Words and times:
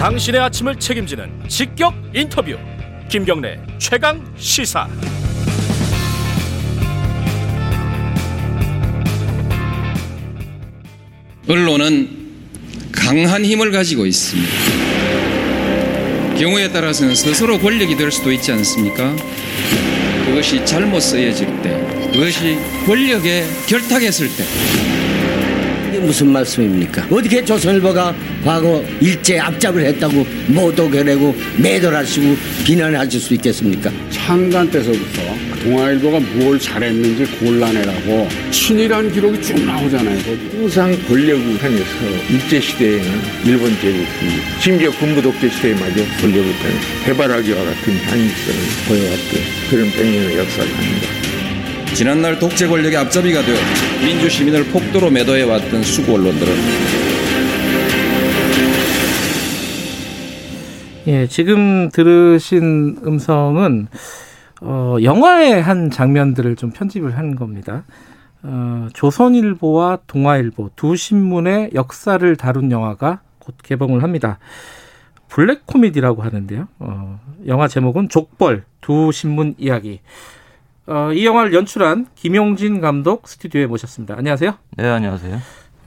당신의 0.00 0.40
아침을 0.40 0.76
책임지는 0.76 1.46
직격 1.46 1.92
인터뷰 2.14 2.56
김경래 3.10 3.60
최강 3.76 4.24
시사 4.38 4.88
언론은 11.46 12.08
강한 12.90 13.44
힘을 13.44 13.70
가지고 13.72 14.06
있습니다. 14.06 14.50
경우에 16.38 16.72
따라서는 16.72 17.14
스스로 17.14 17.58
권력이 17.58 17.94
될 17.96 18.10
수도 18.10 18.32
있지 18.32 18.52
않습니까? 18.52 19.14
그것이 20.24 20.64
잘못 20.64 21.00
쓰여질 21.00 21.60
때, 21.60 22.10
그것이 22.10 22.56
권력에 22.86 23.44
결탁했을 23.66 24.28
때, 24.28 24.44
무슨 26.00 26.28
말씀입니까? 26.28 27.06
어떻게 27.10 27.44
조선일보가 27.44 28.14
과거 28.44 28.84
일제 29.00 29.38
압잡을 29.38 29.84
했다고 29.86 30.26
모독해내고 30.48 31.34
매도하시고 31.58 32.36
비난하실 32.64 33.20
수 33.20 33.34
있겠습니까? 33.34 33.90
창간 34.10 34.70
때서부터 34.70 35.22
동아일보가 35.62 36.20
뭘 36.34 36.58
잘했는지 36.58 37.24
곤란해라고 37.38 38.28
친일한 38.50 39.12
기록이 39.12 39.42
쭉 39.42 39.64
나오잖아요. 39.64 40.18
항상 40.52 40.96
권력을 41.06 41.62
향해서 41.62 41.84
일제시대에는 42.30 43.20
일본 43.44 43.70
제국이 43.80 44.06
심지어 44.60 44.90
군부 44.92 45.20
독재 45.20 45.50
시대에마저 45.50 46.04
권력을 46.20 46.54
해발하기와 47.06 47.64
같은 47.64 47.96
향익성을 47.96 48.60
보여왔던 48.88 49.40
그런 49.70 49.90
백년의 49.92 50.38
역사가 50.38 50.64
아닌가. 50.64 51.29
지난날 51.94 52.38
독재 52.38 52.68
권력의 52.68 52.96
앞잡이가 52.96 53.42
되어 53.42 53.56
민주 54.04 54.28
시민을 54.28 54.64
폭도로 54.66 55.10
매도해 55.10 55.42
왔던 55.42 55.82
수구 55.82 56.14
언론들은 56.14 56.54
예, 61.08 61.26
지금 61.26 61.90
들으신 61.90 62.98
음성은 63.04 63.88
어, 64.60 64.96
영화의 65.02 65.60
한 65.62 65.90
장면들을 65.90 66.56
좀 66.56 66.70
편집을 66.70 67.16
한 67.16 67.34
겁니다. 67.34 67.84
어, 68.42 68.88
조선일보와 68.92 70.00
동아일보 70.06 70.70
두 70.76 70.96
신문의 70.96 71.70
역사를 71.74 72.36
다룬 72.36 72.70
영화가 72.70 73.20
곧 73.38 73.56
개봉을 73.62 74.02
합니다. 74.02 74.38
블랙 75.28 75.66
코미디라고 75.66 76.22
하는데요. 76.22 76.68
어, 76.78 77.20
영화 77.46 77.66
제목은 77.66 78.08
족벌 78.08 78.64
두 78.80 79.10
신문 79.12 79.54
이야기. 79.58 80.00
어, 80.90 81.12
이 81.12 81.24
영화를 81.24 81.54
연출한 81.54 82.08
김용진 82.16 82.80
감독 82.80 83.28
스튜디오에 83.28 83.66
모셨습니다. 83.66 84.16
안녕하세요. 84.18 84.54
네, 84.76 84.88
안녕하세요. 84.88 85.38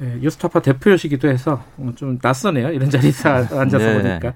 예, 0.01 0.05
유스타파 0.21 0.61
대표이시기도 0.61 1.27
해서 1.27 1.61
좀 1.95 2.17
낯서네요. 2.21 2.69
이런 2.69 2.89
자리에서 2.89 3.29
앉아서 3.29 3.79
네. 4.01 4.19
보니까. 4.21 4.33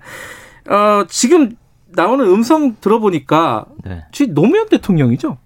어, 0.69 1.05
지금 1.07 1.55
나오는 1.87 2.25
음성 2.25 2.75
들어보니까 2.81 3.65
네. 3.85 4.03
지 4.11 4.27
노무현 4.27 4.67
대통령이죠? 4.67 5.37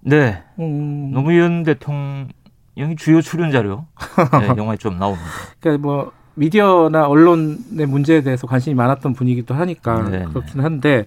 네. 0.00 0.42
음, 0.58 1.10
노무현 1.12 1.64
대통령이 1.64 2.96
주요 2.96 3.20
출연자료 3.20 3.84
네, 4.40 4.54
영화에 4.56 4.78
좀 4.78 4.98
나옵니다. 4.98 5.28
그러니까 5.60 5.86
뭐 5.86 6.12
미디어나 6.34 7.06
언론의 7.06 7.86
문제에 7.86 8.22
대해서 8.22 8.46
관심이 8.46 8.74
많았던 8.74 9.12
분이기도 9.14 9.54
하니까 9.54 10.08
네, 10.10 10.24
그렇긴 10.24 10.60
한데 10.60 11.04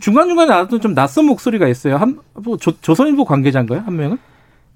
중간 0.00 0.28
중간에 0.28 0.48
나왔던 0.50 0.80
좀 0.80 0.94
낯선 0.94 1.26
목소리가 1.26 1.66
있어요. 1.68 1.96
한뭐 1.96 2.56
조선일보 2.58 3.24
관계자인가요? 3.24 3.80
한 3.80 3.96
명은? 3.96 4.18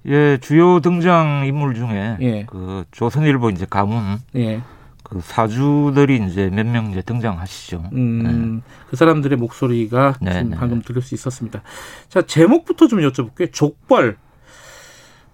예, 0.07 0.37
주요 0.41 0.81
등장 0.81 1.43
인물 1.45 1.75
중에 1.75 2.17
예. 2.21 2.45
그 2.45 2.83
조선일보 2.91 3.49
이제 3.51 3.65
가문 3.69 4.17
예. 4.35 4.61
그 5.03 5.19
사주들이 5.21 6.25
이제 6.27 6.49
몇 6.51 6.65
명 6.65 6.89
이제 6.91 7.01
등장하시죠. 7.01 7.83
음, 7.93 8.61
그 8.89 8.95
사람들의 8.95 9.37
목소리가 9.37 10.15
네, 10.21 10.43
네. 10.43 10.55
방금 10.57 10.81
들을 10.81 11.01
수 11.01 11.13
있었습니다. 11.15 11.61
자, 12.09 12.21
제목부터 12.23 12.87
좀 12.87 12.99
여쭤볼게요. 12.99 13.51
족벌. 13.53 14.17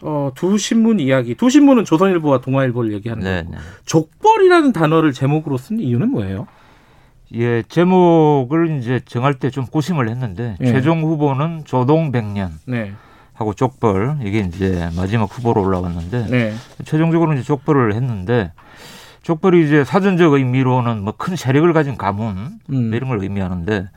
어, 0.01 0.31
두 0.35 0.57
신문 0.57 0.99
이야기. 0.99 1.35
두 1.35 1.49
신문은 1.49 1.85
조선일보와 1.85 2.39
동아일보를 2.41 2.93
얘기하는 2.93 3.23
네, 3.23 3.41
거고. 3.43 3.55
네. 3.55 3.57
족벌이라는 3.85 4.71
단어를 4.73 5.11
제목으로 5.13 5.57
쓴 5.57 5.79
이유는 5.79 6.09
뭐예요? 6.11 6.47
예, 7.35 7.63
제목을 7.67 8.79
이제 8.79 9.01
정할 9.05 9.33
때 9.35 9.49
좀 9.51 9.65
고심을 9.65 10.09
했는데 10.09 10.55
예. 10.61 10.65
최종 10.65 11.01
후보는 11.03 11.63
조동백년 11.65 12.53
네. 12.65 12.93
하고 13.33 13.53
족벌 13.53 14.17
이게 14.23 14.39
이제 14.39 14.89
마지막 14.97 15.25
후보로 15.25 15.61
올라왔는데 15.63 16.25
네. 16.27 16.53
최종적으로 16.85 17.33
이제 17.33 17.43
족벌을 17.43 17.93
했는데 17.93 18.51
족벌이 19.21 19.63
이제 19.65 19.83
사전적 19.83 20.33
의미로는 20.33 21.03
뭐 21.03 21.13
큰 21.17 21.35
세력을 21.35 21.71
가진 21.73 21.97
가문 21.97 22.59
음. 22.69 22.93
이런 22.93 23.09
걸 23.09 23.21
의미하는데 23.21 23.89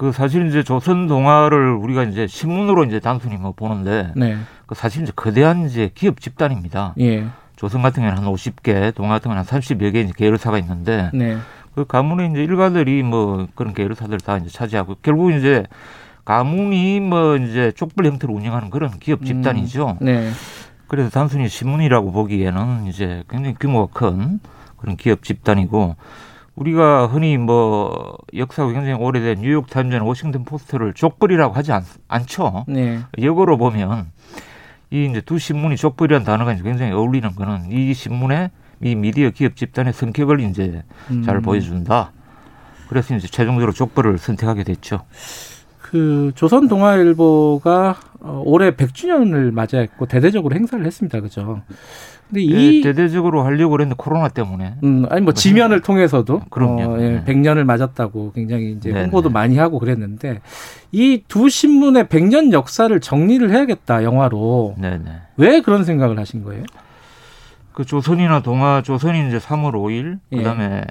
그 0.00 0.12
사실 0.12 0.46
이제 0.46 0.62
조선 0.62 1.08
동화를 1.08 1.74
우리가 1.74 2.04
이제 2.04 2.26
신문으로 2.26 2.84
이제 2.84 3.00
단순히 3.00 3.36
뭐 3.36 3.52
보는데 3.52 4.14
네. 4.16 4.38
그 4.64 4.74
사실 4.74 5.02
이제 5.02 5.12
거대한 5.14 5.66
이제 5.66 5.90
기업 5.94 6.22
집단입니다. 6.22 6.94
예. 7.00 7.26
조선 7.56 7.82
같은 7.82 8.02
경우는 8.04 8.22
한 8.22 8.32
50개, 8.32 8.94
동화 8.94 9.10
같은 9.10 9.24
경우는 9.24 9.44
한 9.46 9.60
30여 9.60 9.92
개 9.92 10.00
이제 10.00 10.14
계열사가 10.16 10.56
있는데 10.60 11.10
네. 11.12 11.36
그 11.74 11.84
가문의 11.84 12.30
이제 12.30 12.42
일가들이 12.42 13.02
뭐 13.02 13.46
그런 13.54 13.74
계열사들 13.74 14.20
다 14.20 14.38
이제 14.38 14.48
차지하고 14.48 14.96
결국 15.02 15.32
이제 15.32 15.64
가문이 16.24 17.00
뭐 17.00 17.36
이제 17.36 17.70
족벌 17.72 18.06
형태로 18.06 18.32
운영하는 18.32 18.70
그런 18.70 18.98
기업 19.00 19.26
집단이죠. 19.26 19.98
네. 20.00 20.30
그래서 20.86 21.10
단순히 21.10 21.46
신문이라고 21.46 22.10
보기에는 22.10 22.86
이제 22.86 23.22
굉장히 23.28 23.54
규모가 23.60 23.92
큰 23.92 24.40
그런 24.78 24.96
기업 24.96 25.22
집단이고 25.22 25.96
우리가 26.60 27.06
흔히 27.06 27.38
뭐 27.38 28.18
역사가 28.36 28.70
굉장히 28.72 28.92
오래된 28.92 29.40
뉴욕 29.40 29.66
타임즈나 29.66 30.04
워싱턴 30.04 30.44
포스트를 30.44 30.92
족벌이라고 30.92 31.54
하지 31.54 31.72
않, 31.72 31.82
않죠. 32.06 32.66
네. 32.68 33.00
역으로 33.20 33.56
보면 33.56 34.12
이 34.90 35.06
이제 35.06 35.22
두 35.22 35.38
신문이 35.38 35.76
족벌이라는 35.76 36.26
단어가 36.26 36.52
이제 36.52 36.62
굉장히 36.62 36.92
어울리는 36.92 37.34
거는 37.34 37.72
이 37.72 37.94
신문의 37.94 38.50
이 38.82 38.94
미디어 38.94 39.30
기업 39.30 39.56
집단의 39.56 39.94
성격을 39.94 40.40
이제 40.40 40.82
잘 41.24 41.36
음. 41.36 41.42
보여준다. 41.42 42.12
그래서 42.88 43.14
이제 43.14 43.26
최종적으로 43.26 43.72
족벌을 43.72 44.18
선택하게 44.18 44.64
됐죠. 44.64 45.00
그 45.78 46.32
조선 46.34 46.68
동아일보가 46.68 47.96
어, 48.22 48.42
올해 48.44 48.72
100주년을 48.72 49.50
맞이했고 49.52 50.06
대대적으로 50.06 50.54
행사를 50.54 50.84
했습니다. 50.84 51.20
그죠? 51.20 51.62
근데 52.28 52.42
이 52.42 52.78
예, 52.78 52.82
대대적으로 52.82 53.42
하려고 53.42 53.72
그랬는데 53.72 53.96
코로나 53.98 54.28
때문에 54.28 54.74
음, 54.84 55.04
아니 55.10 55.20
뭐 55.20 55.32
지면을 55.32 55.80
통해서도 55.80 56.42
그럼요. 56.50 56.82
어, 56.94 57.00
예, 57.00 57.10
네. 57.10 57.24
100년을 57.24 57.64
맞았다고 57.64 58.32
굉장히 58.32 58.72
이제 58.72 58.92
네, 58.92 59.00
홍보도 59.02 59.30
네. 59.30 59.32
많이 59.32 59.56
하고 59.58 59.78
그랬는데 59.78 60.40
이 60.92 61.22
두 61.28 61.48
신문의 61.48 62.04
100년 62.04 62.52
역사를 62.52 62.98
정리를 63.00 63.50
해야겠다 63.50 64.04
영화로 64.04 64.76
네네. 64.78 65.04
왜 65.38 65.60
그런 65.60 65.84
생각을 65.84 66.18
하신 66.18 66.44
거예요? 66.44 66.64
그 67.72 67.84
조선이나 67.84 68.42
동화 68.42 68.82
조선이 68.82 69.26
이제 69.28 69.38
3월 69.38 69.72
5일 69.72 70.18
예. 70.32 70.36
그다음에 70.36 70.84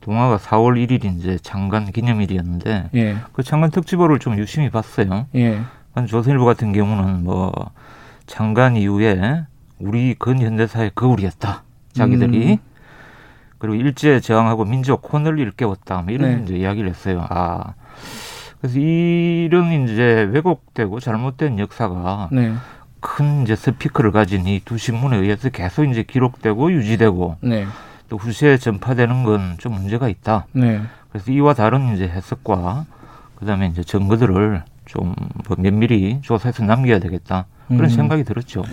동화가 0.00 0.38
4월 0.38 0.76
1일이 0.86 1.16
이제 1.16 1.38
창간 1.42 1.90
기념일이었는데 1.92 2.90
예, 2.94 3.16
그 3.32 3.42
창간 3.42 3.70
특집호를 3.70 4.18
좀 4.18 4.36
유심히 4.38 4.70
봤어요. 4.70 5.26
예, 5.34 5.60
한 5.96 6.06
조선일보 6.06 6.44
같은 6.44 6.72
경우는 6.74 7.24
뭐 7.24 7.50
창간 8.26 8.76
이후에 8.76 9.44
우리 9.78 10.14
근현대사의 10.14 10.90
거울이었다. 10.94 11.62
자기들이 11.94 12.52
음. 12.52 12.56
그리고 13.56 13.74
일제 13.76 14.20
저항하고 14.20 14.66
민족 14.66 15.10
혼을 15.10 15.38
일깨웠다. 15.38 16.02
뭐 16.02 16.12
이런 16.12 16.36
네. 16.36 16.42
이제 16.44 16.56
이야기를 16.58 16.90
했어요. 16.90 17.24
아 17.30 17.72
그래서 18.60 18.78
이런 18.78 19.88
이제 19.88 20.28
왜곡되고 20.30 21.00
잘못된 21.00 21.58
역사가 21.58 22.28
네, 22.30 22.52
큰 23.00 23.42
이제 23.44 23.56
스피커를 23.56 24.12
가진 24.12 24.46
이 24.46 24.60
두 24.66 24.76
신문에 24.76 25.16
의해서 25.16 25.48
계속 25.48 25.84
이제 25.86 26.02
기록되고 26.02 26.72
유지되고 26.72 27.36
네, 27.40 27.64
또 28.10 28.18
후세에 28.18 28.58
전파되는 28.58 29.24
건 29.24 29.56
좀 29.56 29.72
문제가 29.72 30.10
있다. 30.10 30.44
네. 30.52 30.82
그래서 31.08 31.32
이와 31.32 31.54
다른 31.54 31.94
이제 31.94 32.06
해석과 32.06 32.84
그다음에 33.36 33.68
이제 33.68 33.82
증거들을 33.82 34.62
좀뭐 34.86 35.56
면밀히 35.58 36.20
조사해서 36.22 36.64
남겨야 36.64 36.98
되겠다 37.00 37.46
그런 37.68 37.84
음. 37.84 37.88
생각이 37.88 38.24
들었죠. 38.24 38.64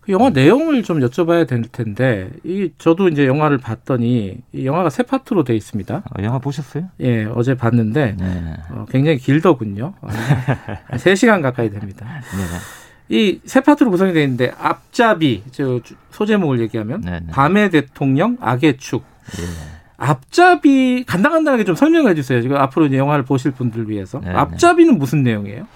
그 0.00 0.12
영화 0.12 0.30
내용을 0.30 0.82
좀 0.82 1.00
여쭤봐야 1.00 1.46
될 1.46 1.62
텐데 1.62 2.30
이 2.44 2.70
저도 2.78 3.08
이제 3.08 3.26
영화를 3.26 3.58
봤더니 3.58 4.38
이 4.52 4.66
영화가 4.66 4.88
세 4.90 5.02
파트로 5.02 5.44
돼 5.44 5.54
있습니다. 5.54 6.02
아, 6.04 6.22
영화 6.22 6.38
보셨어요? 6.38 6.84
예, 7.00 7.24
어제 7.24 7.54
봤는데 7.54 8.16
네. 8.18 8.56
어, 8.70 8.86
굉장히 8.90 9.18
길더군요. 9.18 9.94
어, 10.00 10.08
한 10.08 10.98
3시간 10.98 11.42
가까이 11.42 11.70
됩니다. 11.70 12.06
네. 12.06 13.14
이세 13.16 13.60
파트로 13.60 13.90
구성이 13.90 14.12
되어 14.12 14.22
있는데 14.22 14.52
앞잡이 14.58 15.42
저 15.50 15.80
주- 15.82 15.96
소제목을 16.12 16.60
얘기하면 16.60 17.00
네네. 17.00 17.26
밤의 17.32 17.70
대통령 17.70 18.36
악의 18.40 18.76
축 18.78 19.04
예. 19.38 19.79
앞잡이 20.00 21.04
간단간단하게 21.06 21.64
좀 21.64 21.74
설명해 21.74 22.14
주세요. 22.14 22.40
지금 22.40 22.56
앞으로 22.56 22.86
이제 22.86 22.96
영화를 22.96 23.22
보실 23.22 23.50
분들 23.50 23.90
위해서 23.90 24.18
네네. 24.20 24.34
앞잡이는 24.34 24.98
무슨 24.98 25.22
내용이에요? 25.22 25.66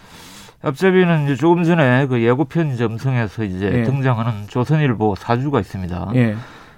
앞잡이는 0.63 1.25
이제 1.25 1.37
조금 1.37 1.63
전에 1.63 2.07
그 2.07 2.23
예고편 2.23 2.77
점성에서 2.77 3.45
이제 3.45 3.71
예. 3.71 3.83
등장하는 3.83 4.49
조선일보 4.49 5.15
사주가 5.17 5.61
있습니다. 5.61 6.13
예, 6.15 6.37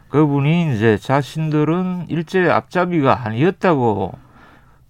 그분이 0.09 0.75
이제 0.75 0.99
자신들은 0.99 2.07
일제 2.09 2.51
앞잡이가 2.51 3.25
아니었다고 3.25 4.13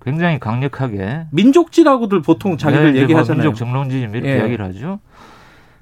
굉장히 0.02 0.38
강력하게 0.38 1.26
민족지라고들 1.32 2.22
보통 2.22 2.56
자기들 2.56 2.84
네, 2.86 2.92
뭐 2.92 3.00
얘기하잖아요. 3.02 3.42
민족 3.42 3.58
정론지 3.58 4.00
이렇게 4.00 4.30
예. 4.30 4.36
이야기를 4.38 4.64
하죠. 4.64 4.98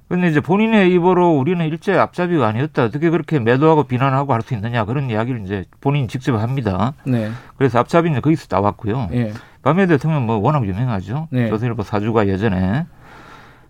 근데 0.09 0.29
이제 0.29 0.41
본인의 0.41 0.93
입으로 0.93 1.31
우리는 1.31 1.65
일제 1.67 1.97
앞잡이가 1.97 2.47
아니었다. 2.47 2.85
어떻게 2.85 3.09
그렇게 3.11 3.39
매도하고 3.39 3.85
비난하고 3.85 4.33
할 4.35 4.43
수 4.43 4.53
있느냐 4.55 4.85
그런 4.85 5.09
이야기를 5.11 5.43
이제 5.45 5.65
본인이 5.81 6.07
직접 6.09 6.37
합니다. 6.37 6.93
네. 7.05 7.31
그래서 7.57 7.79
앞잡이는 7.79 8.21
거기서 8.21 8.47
나왔고요. 8.51 9.09
예. 9.15 9.33
밤에 9.63 9.87
대통령 9.87 10.27
뭐 10.27 10.37
워낙 10.37 10.67
유명하죠. 10.67 11.29
네. 11.31 11.49
조선일보 11.49 11.83
사주가 11.83 12.29
예전에 12.29 12.85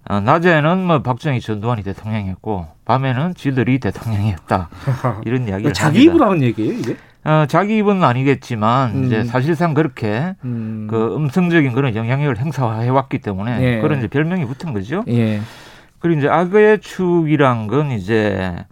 어, 0.08 0.20
낮에는 0.20 0.84
뭐 0.86 1.02
박정희 1.02 1.40
전두환이 1.40 1.82
대통령이었고 1.84 2.66
밤에는 2.84 3.34
지들이 3.36 3.78
대통령이었다. 3.78 4.69
이런 5.25 5.46
이야기를 5.48 5.72
자기 5.72 5.98
합니다. 5.98 6.12
입으로 6.14 6.31
하는 6.31 6.42
얘기예요, 6.42 6.72
이게? 6.72 6.96
어, 7.25 7.46
자기 7.48 7.78
입은 7.78 8.02
아니겠지만 8.04 8.90
음. 8.96 9.04
이제 9.04 9.25
사실상 9.25 9.72
그렇게 9.72 10.34
음. 10.44 10.88
그 10.90 11.14
음성적인 11.16 11.72
그런 11.72 11.94
영향력을 11.94 12.36
행사해 12.38 12.88
왔기 12.90 13.20
때문에 13.20 13.62
예. 13.62 13.81
그런 13.81 13.98
이제 13.98 14.08
별명이 14.08 14.44
붙은 14.46 14.72
거죠. 14.75 15.04
예. 15.08 15.40
그리고 16.04 16.18
이제 16.18 16.28
악의 16.28 16.80
축이란 16.82 17.66
건 17.66 17.90
이제 17.90 18.66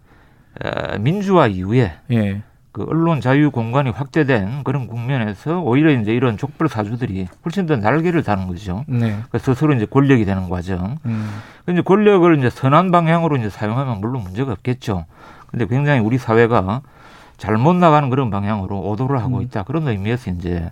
어, 0.63 0.99
민주화 0.99 1.47
이후에 1.47 1.93
예. 2.11 2.43
그 2.73 2.85
언론 2.87 3.23
자유 3.23 3.51
공간이 3.51 3.89
확대된 3.89 4.65
그런 4.65 4.87
국면에서 4.87 5.61
오히려 5.63 5.93
이제 5.93 6.13
이런 6.13 6.37
족벌 6.37 6.69
사주들이 6.69 7.29
훨씬 7.43 7.65
더 7.65 7.77
날개를 7.77 8.23
다는 8.23 8.49
거죠. 8.49 8.85
네. 8.87 9.17
그 9.31 9.39
스스로 9.39 9.73
이제 9.73 9.87
권력이 9.87 10.27
되는 10.27 10.51
과정. 10.51 10.99
음. 11.07 11.31
그 11.65 11.73
이제 11.73 11.81
권력을 11.81 12.39
이제 12.39 12.51
선한 12.51 12.91
방향으로 12.91 13.39
이제 13.39 13.49
사용하면 13.49 14.03
물론 14.03 14.25
문제가 14.25 14.53
없겠죠. 14.53 15.07
근데 15.47 15.67
굉장히 15.67 16.01
우리 16.01 16.19
사회가 16.19 16.83
잘못 17.39 17.77
나가는 17.77 18.11
그런 18.11 18.29
방향으로 18.29 18.79
오도를 18.79 19.23
하고 19.23 19.39
음. 19.39 19.43
있다. 19.43 19.63
그런 19.63 19.89
의미에서 19.89 20.33
이제 20.33 20.71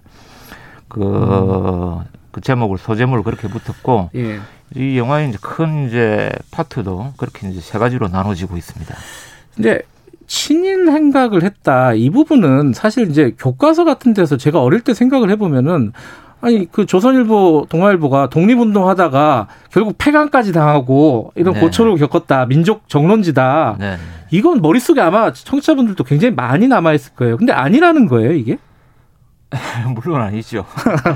그, 0.88 2.00
그 2.30 2.40
제목을 2.40 2.78
소제목을 2.78 3.22
그렇게 3.22 3.48
붙었고 3.48 4.10
예. 4.14 4.40
이 4.76 4.98
영화의 4.98 5.30
이제 5.30 5.38
큰 5.40 5.88
이제 5.88 6.30
파트도 6.50 7.14
그렇게 7.16 7.48
이제 7.48 7.60
세 7.60 7.78
가지로 7.78 8.08
나눠지고 8.08 8.56
있습니다. 8.56 8.94
근데 9.54 9.82
친일 10.26 10.88
행각을 10.88 11.42
했다 11.42 11.92
이 11.92 12.08
부분은 12.08 12.72
사실 12.72 13.10
이제 13.10 13.34
교과서 13.36 13.84
같은 13.84 14.14
데서 14.14 14.36
제가 14.36 14.62
어릴 14.62 14.80
때 14.80 14.94
생각을 14.94 15.28
해보면은 15.30 15.92
아니 16.40 16.70
그 16.70 16.86
조선일보 16.86 17.66
동아일보가 17.68 18.30
독립운동하다가 18.30 19.48
결국 19.70 19.96
폐간까지 19.98 20.52
당하고 20.52 21.32
이런 21.34 21.54
네. 21.54 21.60
고초를 21.60 21.96
겪었다 21.96 22.46
민족 22.46 22.88
정론지다 22.88 23.76
네. 23.78 23.96
이건 24.30 24.62
머릿속에 24.62 25.00
아마 25.00 25.32
청취자분들도 25.32 26.04
굉장히 26.04 26.34
많이 26.34 26.68
남아있을 26.68 27.14
거예요 27.16 27.36
근데 27.36 27.52
아니라는 27.52 28.06
거예요 28.06 28.32
이게 28.32 28.58
물론 29.94 30.20
아니죠. 30.22 30.64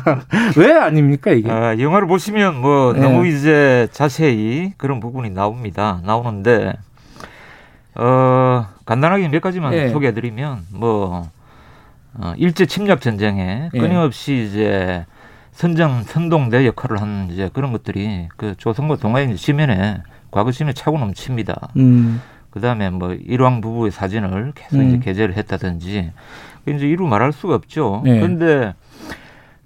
왜 0.57 0.73
아닙니까 0.73 1.31
이게 1.31 1.51
아, 1.51 1.79
영화를 1.79 2.09
보시면 2.09 2.61
뭐 2.61 2.93
네. 2.93 3.01
너무 3.01 3.27
이제 3.27 3.89
자세히 3.93 4.73
그런 4.77 5.01
부분이 5.01 5.31
나옵니다. 5.31 6.01
나오는데 6.05 6.75
어 7.95 8.67
간단하게 8.85 9.29
몇 9.29 9.41
가지만 9.41 9.71
네. 9.71 9.89
소개해드리면 9.91 10.67
뭐 10.73 11.31
어, 12.15 12.35
일제 12.37 12.67
침략 12.67 13.01
전쟁에 13.01 13.71
네. 13.73 13.79
끊임없이 13.79 14.47
이제 14.49 15.07
선정 15.53 16.03
선동대 16.03 16.67
역할을 16.67 17.01
한 17.01 17.29
이제 17.31 17.49
그런 17.53 17.71
것들이 17.73 18.29
그 18.37 18.57
조선과 18.57 19.21
이제 19.21 19.35
지면에 19.37 20.03
과거 20.33 20.51
지면에 20.51 20.73
차고 20.73 20.99
넘칩니다. 20.99 21.69
음, 21.77 22.21
그다음에 22.51 22.91
뭐 22.91 23.13
일왕 23.13 23.61
부부의 23.61 23.93
사진을 23.93 24.53
계속 24.57 24.77
음. 24.77 24.89
이제 24.89 24.99
게재를 24.99 25.37
했다든지 25.37 26.11
그 26.11 26.54
이제 26.67 26.87
이루 26.89 27.07
말할 27.07 27.33
수가 27.33 27.55
없죠. 27.55 28.03
네. 28.05 28.21
그런데 28.21 28.75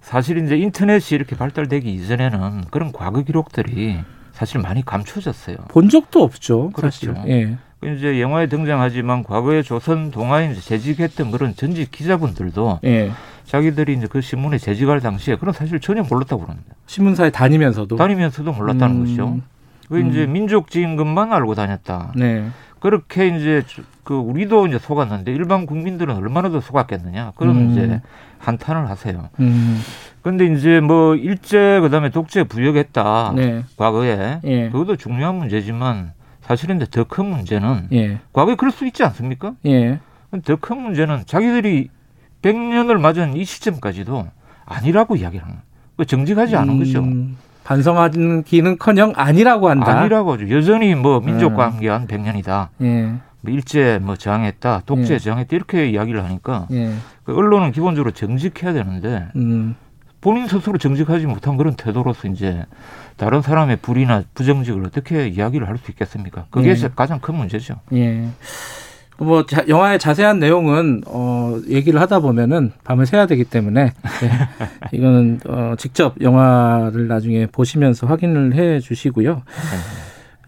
사실 0.01 0.39
이제 0.45 0.57
인터넷이 0.57 1.17
이렇게 1.17 1.37
발달되기 1.37 1.93
이전에는 1.93 2.65
그런 2.71 2.93
과거 2.93 3.23
기록들이 3.23 3.99
사실 4.33 4.61
많이 4.61 4.85
감춰졌어요. 4.85 5.57
본 5.69 5.89
적도 5.89 6.23
없죠 6.23 6.71
그렇죠. 6.71 7.15
사실 7.15 7.31
예. 7.31 7.57
그 7.81 7.95
이제 7.95 8.21
영화에 8.21 8.47
등장하지만 8.47 9.23
과거에 9.23 9.63
조선 9.63 10.11
동아에 10.11 10.51
이제 10.51 10.61
재직했던 10.61 11.31
그런 11.31 11.55
전직 11.55 11.91
기자분들도 11.91 12.81
예. 12.85 13.11
자기들이 13.45 13.95
이제 13.95 14.07
그 14.09 14.21
신문에 14.21 14.59
재직할 14.59 15.01
당시에 15.01 15.37
그런 15.37 15.53
사실 15.53 15.81
전혀 15.81 16.03
몰랐다고 16.03 16.43
그럽니다. 16.43 16.75
신문사에 16.87 17.31
다니면서도 17.31 17.97
다니면서도 17.97 18.53
몰랐다는 18.53 18.97
음. 18.97 19.01
것이죠. 19.01 19.41
그 19.89 20.01
이제 20.01 20.27
민족 20.27 20.71
지인 20.71 20.97
것만 20.97 21.33
알고 21.33 21.55
다녔다. 21.55 22.13
네. 22.17 22.49
그렇게 22.81 23.29
이제 23.29 23.63
그 24.05 24.15
우리도 24.15 24.69
이제 24.69 24.79
속았는데 24.79 25.33
일반 25.33 25.67
국민들은 25.67 26.15
얼마나 26.17 26.51
더 26.51 26.61
속았겠느냐 26.61 27.33
그런 27.37 27.57
음. 27.57 27.71
이제 27.71 28.01
한탄을 28.39 28.89
하세요. 28.89 29.29
음, 29.41 29.81
근데 30.23 30.47
이제 30.47 30.81
뭐 30.81 31.17
일제 31.17 31.81
그다음에 31.81 32.11
독재 32.11 32.45
부역했다 32.45 33.33
네. 33.35 33.65
과거에 33.77 34.41
예. 34.45 34.71
그것도 34.71 34.97
중요한 34.97 35.35
문제지만 35.37 36.13
사실은 36.43 36.79
더 36.79 37.05
큰 37.05 37.27
문제는 37.27 37.89
예. 37.93 38.19
과거에 38.33 38.55
그럴 38.55 38.71
수 38.71 38.87
있지 38.87 39.03
않습니까? 39.05 39.55
예. 39.67 39.99
더큰 40.45 40.81
문제는 40.81 41.23
자기들이 41.27 41.89
100년을 42.43 43.01
맞은 43.01 43.37
이 43.37 43.45
시점까지도 43.45 44.29
아니라고 44.65 45.17
이야기를 45.17 45.45
하는. 45.45 45.59
그 45.97 46.05
정직하지 46.07 46.55
않은 46.57 46.79
거죠. 46.79 47.05
음, 47.71 47.75
반성하기는커녕 47.75 49.13
아니라고 49.17 49.69
한다. 49.69 50.01
아니라고 50.01 50.33
하죠. 50.35 50.51
여전히 50.51 50.95
뭐 50.95 51.21
민족 51.21 51.53
음. 51.53 51.57
관계한 51.57 52.07
100년이다. 52.07 52.69
예. 52.83 53.13
뭐 53.41 53.53
일제 53.53 53.99
뭐 54.03 54.17
저항했다, 54.17 54.83
독재 54.87 55.15
예. 55.15 55.19
저항했다 55.19 55.55
이렇게 55.55 55.89
이야기를 55.91 56.25
하니까 56.25 56.67
예. 56.73 56.93
그 57.25 57.37
언론은 57.37 57.73
기본적으로 57.73 58.11
정직해야 58.11 58.73
되는데 58.73 59.29
음. 59.37 59.77
본인 60.21 60.49
스스로 60.49 60.79
정직하지 60.79 61.27
못한 61.27 61.57
그런 61.57 61.75
태도로서 61.75 62.27
이제 62.29 62.65
다른 63.17 63.41
사람의 63.41 63.77
불이나 63.77 64.25
부정직을 64.35 64.85
어떻게 64.87 65.29
이야기를 65.29 65.69
할 65.69 65.77
수 65.79 65.91
있겠습니까? 65.93 66.47
그게 66.51 66.71
예. 66.71 66.89
가장 66.97 67.21
큰 67.21 67.35
문제죠. 67.37 67.77
예. 67.93 68.29
뭐 69.21 69.45
자, 69.47 69.65
영화의 69.67 69.99
자세한 69.99 70.39
내용은 70.39 71.03
어 71.07 71.59
얘기를 71.69 72.01
하다 72.01 72.21
보면은 72.21 72.73
밤을 72.85 73.07
새야 73.07 73.27
되기 73.27 73.45
때문에 73.45 73.93
예. 74.23 74.31
이거는 74.97 75.41
어 75.47 75.75
직접 75.77 76.15
영화를 76.21 77.09
나중에 77.09 77.47
보시면서 77.47 78.07
확인을 78.07 78.55
해 78.55 78.81
주시고요. 78.81 79.43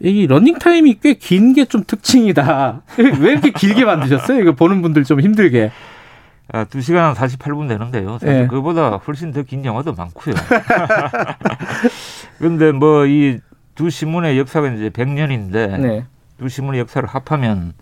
이 0.03 0.27
러닝 0.27 0.59
타임이 0.59 1.01
꽤 1.01 1.15
긴 1.15 1.53
게 1.53 1.65
좀 1.67 1.85
특징이다. 1.87 2.83
왜 3.21 3.33
이렇게 3.33 3.51
길게 3.51 3.85
만드셨어요? 3.85 4.41
이거 4.41 4.53
보는 4.53 4.83
분들 4.83 5.05
좀 5.05 5.21
힘들게. 5.21 5.71
아, 6.53 6.65
2시간 6.65 7.15
48분 7.15 7.69
되는데요. 7.69 8.19
사실 8.19 8.43
예. 8.43 8.47
그보다 8.47 8.97
훨씬 8.97 9.33
더 9.33 9.43
긴 9.43 9.65
영화도 9.65 9.95
많고요. 9.95 10.35
그런데 12.39 12.73
뭐 12.73 13.07
이 13.07 13.41
두 13.75 13.89
신문의 13.89 14.39
역사가 14.39 14.69
이제 14.73 14.91
100년인데 14.91 15.81
네. 15.81 16.05
두 16.39 16.49
신문의 16.49 16.81
역사를 16.81 17.07
합하면 17.09 17.73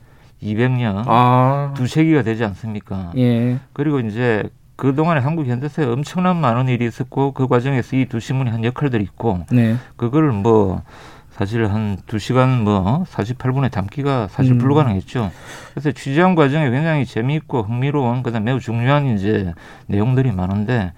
200년, 0.42 1.04
아. 1.06 1.72
두 1.76 1.86
세기가 1.86 2.22
되지 2.22 2.44
않습니까? 2.44 3.12
예. 3.16 3.58
그리고 3.72 4.00
이제 4.00 4.44
그 4.76 4.94
동안에 4.94 5.20
한국 5.20 5.46
현대사에 5.46 5.86
엄청난 5.86 6.36
많은 6.36 6.68
일이 6.68 6.86
있었고 6.86 7.32
그 7.32 7.48
과정에서 7.48 7.96
이 7.96 8.06
두 8.06 8.20
신문이 8.20 8.50
한 8.50 8.64
역할들이 8.64 9.02
있고 9.04 9.44
네. 9.50 9.76
그걸 9.96 10.30
뭐 10.30 10.82
사실 11.30 11.66
한 11.66 11.96
두시간뭐 12.06 13.04
48분에 13.12 13.70
담기가 13.70 14.28
사실 14.28 14.52
음. 14.52 14.58
불가능했죠. 14.58 15.30
그래서 15.72 15.92
취재한 15.92 16.34
과정에 16.34 16.70
굉장히 16.70 17.04
재미있고 17.06 17.62
흥미로운 17.62 18.22
그다음 18.22 18.44
매우 18.44 18.58
중요한 18.60 19.06
이제 19.16 19.52
내용들이 19.86 20.32
많은데 20.32 20.92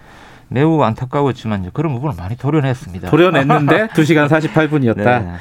매우 0.49 0.83
안타까웠지만 0.83 1.61
이제 1.63 1.71
그런 1.73 1.93
부분을 1.93 2.15
많이 2.19 2.37
도려냈습니다. 2.37 3.09
도려냈는데 3.11 3.89
2시간 3.95 4.29
48분이었다. 4.29 4.97
네. 4.97 5.33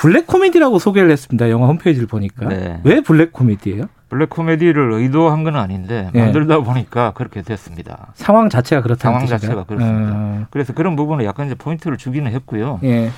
블랙 0.00 0.26
코미디라고 0.26 0.78
소개를 0.78 1.10
했습니다. 1.10 1.50
영화 1.50 1.66
홈페이지를 1.66 2.08
보니까. 2.08 2.48
네. 2.48 2.80
왜 2.84 3.02
블랙 3.02 3.34
코미디예요? 3.34 3.84
블랙 4.08 4.30
코미디를 4.30 4.92
의도한 4.94 5.44
건 5.44 5.56
아닌데 5.56 6.08
네. 6.14 6.24
만들다 6.24 6.60
보니까 6.60 7.12
그렇게 7.12 7.42
됐습니다. 7.42 8.08
상황 8.14 8.48
자체가 8.48 8.80
그렇다는 8.80 9.20
상황 9.20 9.26
뜻인가요? 9.26 9.38
자체가 9.38 9.64
그렇습니다. 9.64 10.12
어, 10.14 10.46
그래서 10.50 10.72
그런 10.72 10.96
부분을 10.96 11.26
약간 11.26 11.46
이제 11.46 11.54
포인트를 11.54 11.98
주기는 11.98 12.32
했고요. 12.32 12.80
예. 12.82 13.10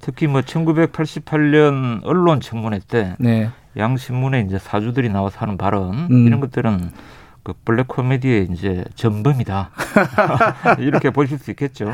특히 0.00 0.26
뭐 0.26 0.40
1988년 0.40 2.00
언론 2.04 2.40
청문회 2.40 2.80
때 2.88 3.16
네. 3.18 3.50
양 3.76 3.98
신문에 3.98 4.40
이제 4.40 4.58
사주들이 4.58 5.10
나와서 5.10 5.40
하는 5.40 5.58
발언 5.58 6.08
음. 6.10 6.26
이런 6.26 6.40
것들은 6.40 6.90
그 7.42 7.52
블랙 7.66 7.86
코미디의 7.86 8.48
이제 8.50 8.82
전범이다 8.94 9.70
이렇게 10.80 11.10
보실 11.10 11.38
수 11.38 11.50
있겠죠. 11.50 11.92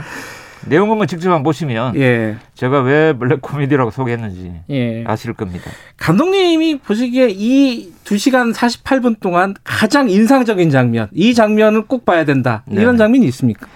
내용은 0.69 0.97
뭐 0.97 1.07
직접 1.07 1.29
한번 1.29 1.43
보시면 1.43 1.97
예. 1.97 2.37
제가 2.55 2.81
왜 2.81 3.13
블랙 3.13 3.41
코미디라고 3.41 3.91
소개했는지 3.91 4.61
예. 4.71 5.05
아실 5.07 5.33
겁니다. 5.33 5.71
감독님이 5.97 6.79
보시기에 6.79 7.29
이 7.31 7.93
2시간 8.05 8.55
48분 8.55 9.21
동안 9.21 9.55
가장 9.65 10.09
인상적인 10.09 10.71
장면, 10.71 11.09
이 11.13 11.35
장면은 11.35 11.87
꼭 11.87 12.05
봐야 12.05 12.25
된다. 12.25 12.63
네. 12.67 12.83
이런 12.83 12.97
장면이 12.97 13.27
있습니까? 13.27 13.67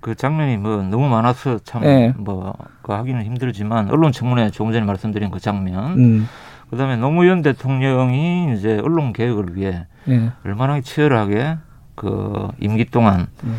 그 0.00 0.14
장면이 0.14 0.56
뭐 0.58 0.82
너무 0.82 1.08
많아서 1.08 1.58
참 1.64 1.84
예. 1.84 2.14
뭐그 2.16 2.92
하기는 2.92 3.24
힘들지만 3.24 3.90
언론 3.90 4.12
청문회 4.12 4.50
조금 4.50 4.72
전에 4.72 4.84
말씀드린 4.84 5.30
그 5.30 5.40
장면 5.40 5.98
음. 5.98 6.28
그다음에 6.70 6.96
노무현 6.96 7.42
대통령이 7.42 8.54
이제 8.56 8.80
언론 8.84 9.12
개혁을 9.12 9.56
위해 9.56 9.86
예. 10.08 10.30
얼마나 10.44 10.80
치열하게 10.80 11.56
그 11.96 12.48
임기 12.60 12.84
동안 12.86 13.26
음. 13.42 13.56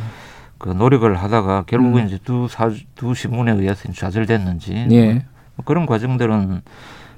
그 0.57 0.69
노력을 0.69 1.13
하다가 1.15 1.63
결국은 1.67 2.03
음. 2.03 2.07
이제 2.07 2.17
두, 2.23 2.47
사, 2.47 2.71
두 2.95 3.13
신문에 3.13 3.51
의해서 3.53 3.91
좌절됐는지 3.91 4.87
예. 4.91 5.13
뭐 5.55 5.65
그런 5.65 5.85
과정들은 5.85 6.61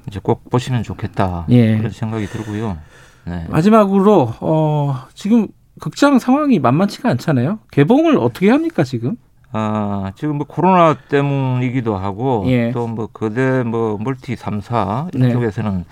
이제 0.08 0.20
꼭 0.22 0.50
보시면 0.50 0.84
좋겠다 0.84 1.46
예. 1.50 1.78
그런 1.78 1.92
생각이 1.92 2.26
들고요. 2.26 2.78
네. 3.26 3.46
마지막으로 3.50 4.34
어, 4.42 5.06
지금 5.14 5.48
극장 5.80 6.20
상황이 6.20 6.60
만만치가 6.60 7.10
않잖아요. 7.12 7.60
개봉을 7.72 8.18
어떻게 8.18 8.50
합니까 8.50 8.84
지금? 8.84 9.16
아, 9.52 10.12
지금 10.16 10.38
뭐 10.38 10.46
코로나 10.46 10.96
때문이기도 11.10 11.96
하고 11.98 12.44
예. 12.48 12.72
또뭐 12.72 13.08
거대 13.08 13.64
뭐 13.64 13.98
멀티 14.00 14.36
3사 14.36 15.18
네. 15.18 15.30
이쪽에서는 15.30 15.86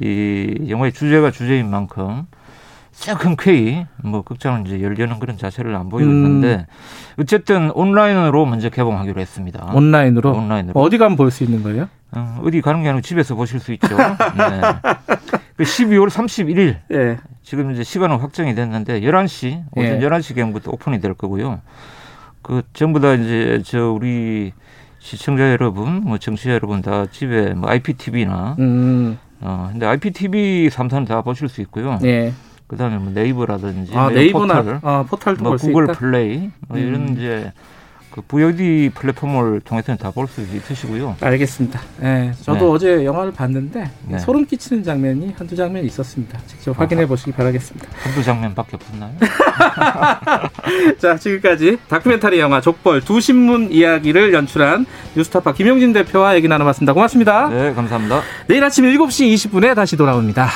이 0.00 0.66
영화의 0.68 0.92
주제가 0.92 1.30
주제인 1.30 1.70
만큼 1.70 2.26
흔쾌히 3.18 3.86
뭐 4.02 4.22
극장을 4.22 4.66
이제 4.66 4.80
열려는 4.82 5.18
그런 5.18 5.36
자세를 5.36 5.74
안 5.76 5.88
보이고 5.88 6.10
음. 6.10 6.16
있는데 6.16 6.66
어쨌든 7.18 7.70
온라인으로 7.72 8.46
먼저 8.46 8.68
개봉하기로 8.70 9.20
했습니다. 9.20 9.70
온라인으로 9.74 10.32
온라인으로. 10.34 10.80
어디 10.80 10.98
가면 10.98 11.16
볼 11.16 11.30
수 11.30 11.44
있는 11.44 11.62
거예요? 11.62 11.88
어, 12.12 12.40
어디 12.44 12.60
가는 12.60 12.82
게 12.82 12.88
아니고 12.88 13.02
집에서 13.02 13.34
보실 13.34 13.60
수 13.60 13.72
있죠. 13.74 13.88
네. 13.96 14.60
그 15.56 15.62
12월 15.64 16.08
31일 16.08 16.76
예. 16.92 17.18
지금 17.42 17.70
이제 17.72 17.82
시간은 17.84 18.16
확정이 18.18 18.54
됐는데 18.54 19.00
11시 19.02 19.64
오전 19.72 20.02
예. 20.02 20.06
11시 20.06 20.34
경부터 20.34 20.70
오픈이 20.72 21.00
될 21.00 21.14
거고요. 21.14 21.60
그 22.42 22.62
전부 22.72 23.00
다 23.00 23.12
이제 23.14 23.60
저 23.64 23.90
우리 23.90 24.52
시청자 24.98 25.50
여러분, 25.50 26.00
뭐 26.02 26.18
청취자 26.18 26.52
여러분 26.52 26.80
다 26.82 27.06
집에 27.10 27.54
뭐 27.54 27.68
IPTV나 27.70 28.56
음. 28.58 29.18
어 29.40 29.68
근데 29.70 29.86
IPTV 29.86 30.68
3사는 30.70 31.06
다 31.06 31.22
보실 31.22 31.48
수 31.48 31.60
있고요. 31.62 31.98
예. 32.04 32.32
그다음에 32.66 32.98
뭐 32.98 33.12
네이버라든지 33.12 33.92
아, 33.94 34.02
뭐 34.02 34.10
네이버나 34.10 34.54
포털, 34.62 34.80
아, 34.82 35.04
포털도 35.08 35.42
뭐볼수 35.42 35.66
구글. 35.68 35.86
플레이 35.88 36.50
뭐 36.68 36.78
이런 36.78 37.08
음. 37.08 37.14
이제 37.16 37.52
그 38.10 38.22
VOD 38.22 38.92
플랫폼을 38.94 39.60
통해서는 39.60 39.98
다 39.98 40.10
볼 40.10 40.26
수 40.26 40.40
있으시고요. 40.40 41.16
알겠습니다. 41.20 41.78
예, 42.02 42.32
저도 42.42 42.58
네. 42.58 42.64
어제 42.96 43.04
영화를 43.04 43.30
봤는데 43.32 43.90
네. 44.08 44.18
소름 44.18 44.46
끼치는 44.46 44.82
장면이 44.82 45.34
한두 45.36 45.54
장면 45.54 45.84
있었습니다. 45.84 46.38
직접 46.46 46.80
확인해 46.80 47.06
보시기 47.06 47.32
바라겠습니다. 47.32 47.86
한두 48.02 48.22
장면밖에 48.24 48.76
없었나요? 48.76 49.12
자, 50.98 51.16
지금까지 51.18 51.76
다큐멘터리 51.88 52.38
영화 52.40 52.60
족벌 52.62 53.02
두 53.02 53.20
신문 53.20 53.70
이야기를 53.70 54.32
연출한 54.32 54.86
뉴스타파 55.14 55.52
김용진 55.52 55.92
대표와 55.92 56.36
얘기 56.36 56.48
나눠봤습니다. 56.48 56.94
고맙습니다. 56.94 57.48
네, 57.50 57.74
감사합니다. 57.74 58.22
내일 58.46 58.64
아침 58.64 58.84
7시 58.86 59.34
20분에 59.34 59.74
다시 59.74 59.96
돌아옵니다. 59.96 60.48